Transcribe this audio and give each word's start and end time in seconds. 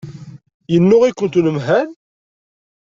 Yennuɣ-ikent 0.73 1.39
unemhal. 1.39 1.89